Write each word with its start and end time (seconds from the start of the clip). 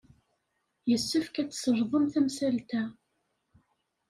Yessefk 0.89 1.35
ad 1.41 1.49
tselḍem 1.49 2.05
tamsalt-a. 2.13 2.83